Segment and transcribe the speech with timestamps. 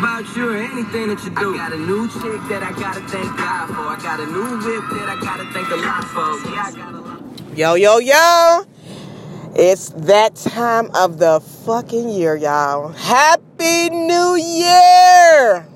[0.00, 1.54] about you or anything that you do.
[1.54, 3.80] I got a new chick that I gotta thank God for.
[3.80, 6.50] I got a new whip that I gotta thank Allah for.
[6.50, 7.58] Yeah, I got a lot.
[7.58, 8.64] Yo, yo, yo.
[9.54, 12.92] It's that time of the fucking year, y'all.
[12.92, 15.66] Happy New Year!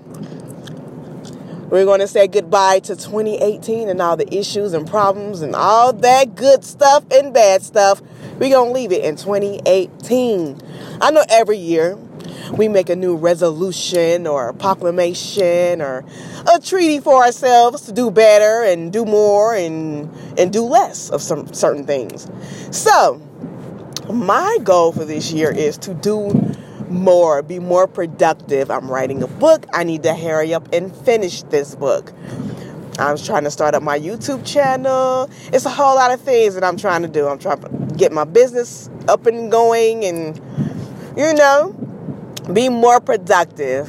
[1.68, 5.92] We're going to say goodbye to 2018 and all the issues and problems and all
[5.92, 8.00] that good stuff and bad stuff.
[8.38, 10.62] We're going to leave it in 2018.
[11.02, 11.98] I know every year
[12.52, 16.04] we make a new resolution or proclamation or
[16.52, 21.22] a treaty for ourselves to do better and do more and and do less of
[21.22, 22.28] some certain things.
[22.70, 23.20] So,
[24.12, 26.54] my goal for this year is to do
[26.88, 28.70] more, be more productive.
[28.70, 29.66] I'm writing a book.
[29.72, 32.12] I need to hurry up and finish this book.
[32.98, 35.28] I'm trying to start up my YouTube channel.
[35.52, 37.26] It's a whole lot of things that I'm trying to do.
[37.26, 40.36] I'm trying to get my business up and going and,
[41.16, 41.74] you know,
[42.52, 43.88] be more productive.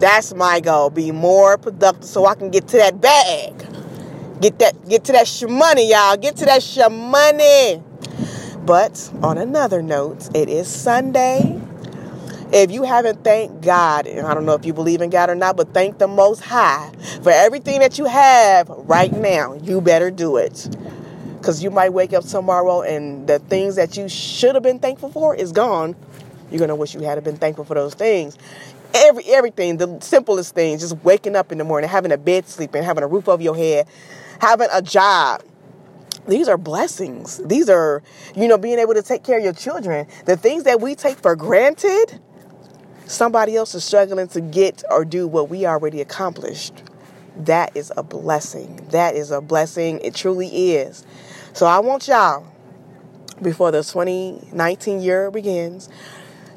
[0.00, 0.90] That's my goal.
[0.90, 3.64] Be more productive so I can get to that bag.
[4.40, 6.16] Get that get to that sh money, y'all.
[6.16, 7.82] Get to that sh money.
[8.66, 11.60] But on another note, it is Sunday.
[12.52, 15.34] If you haven't thanked God, and I don't know if you believe in God or
[15.34, 16.90] not, but thank the Most High
[17.22, 19.54] for everything that you have right now.
[19.54, 20.68] You better do it.
[21.38, 25.10] Because you might wake up tomorrow and the things that you should have been thankful
[25.10, 25.94] for is gone.
[26.50, 28.38] You're going to wish you had been thankful for those things.
[28.94, 32.82] Every Everything, the simplest things, just waking up in the morning, having a bed sleeping,
[32.82, 33.88] having a roof over your head,
[34.40, 35.42] having a job,
[36.26, 37.38] these are blessings.
[37.44, 38.02] These are,
[38.34, 40.06] you know, being able to take care of your children.
[40.24, 42.20] The things that we take for granted,
[43.06, 46.82] somebody else is struggling to get or do what we already accomplished.
[47.36, 48.88] That is a blessing.
[48.90, 50.00] That is a blessing.
[50.00, 51.04] It truly is.
[51.52, 52.46] So I want y'all,
[53.42, 55.88] before the 2019 year begins,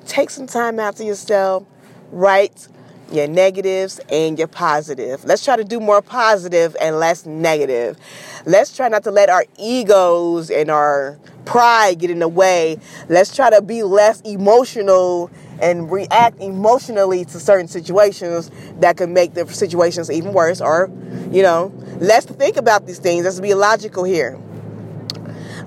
[0.08, 1.66] take some time out to yourself,
[2.12, 2.68] write
[3.12, 5.24] your negatives and your positive.
[5.24, 7.98] Let's try to do more positive and less negative.
[8.46, 12.80] Let's try not to let our egos and our pride get in the way.
[13.08, 15.32] Let's try to be less emotional
[15.62, 20.92] and react emotionally to certain situations that could make the situations even worse or,
[21.32, 23.24] you know, let's think about these things.
[23.24, 24.40] Let's be logical here.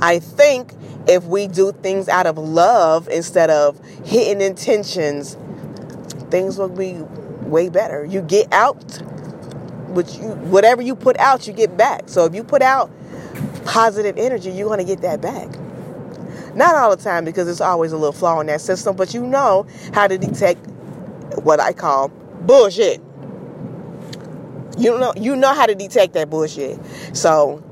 [0.00, 0.72] I think
[1.06, 5.36] if we do things out of love instead of hidden intentions,
[6.30, 6.94] things will be
[7.42, 8.04] way better.
[8.04, 8.82] You get out,
[9.88, 12.08] which you whatever you put out, you get back.
[12.08, 12.90] So if you put out
[13.64, 15.48] positive energy, you're gonna get that back.
[16.54, 19.24] Not all the time because there's always a little flaw in that system, but you
[19.24, 20.66] know how to detect
[21.42, 23.00] what I call bullshit.
[24.78, 26.78] You know you know how to detect that bullshit.
[27.14, 27.62] So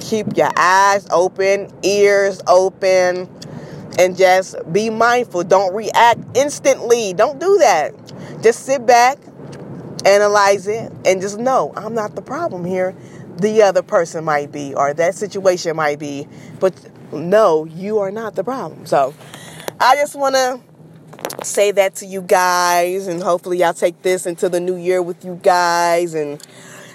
[0.00, 3.28] keep your eyes open, ears open,
[3.98, 5.44] and just be mindful.
[5.44, 7.12] Don't react instantly.
[7.12, 7.92] Don't do that.
[8.42, 9.18] Just sit back,
[10.04, 12.94] analyze it, and just know I'm not the problem here.
[13.36, 16.26] The other person might be, or that situation might be,
[16.58, 16.74] but
[17.12, 18.86] no, you are not the problem.
[18.86, 19.14] So
[19.78, 20.60] I just want to
[21.42, 25.24] say that to you guys, and hopefully, y'all take this into the new year with
[25.24, 26.14] you guys.
[26.14, 26.44] And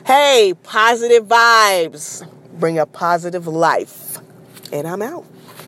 [0.05, 2.27] hey, positive vibes
[2.59, 4.17] bring a positive life.
[4.71, 5.25] And I'm out.